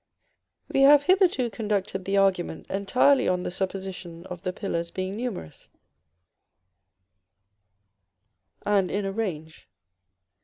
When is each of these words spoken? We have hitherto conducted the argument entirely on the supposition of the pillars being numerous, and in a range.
We 0.73 0.81
have 0.81 1.03
hitherto 1.03 1.51
conducted 1.51 2.05
the 2.05 2.17
argument 2.17 2.65
entirely 2.71 3.27
on 3.27 3.43
the 3.43 3.51
supposition 3.51 4.25
of 4.25 4.41
the 4.41 4.51
pillars 4.51 4.89
being 4.89 5.15
numerous, 5.15 5.69
and 8.65 8.89
in 8.89 9.05
a 9.05 9.11
range. 9.11 9.67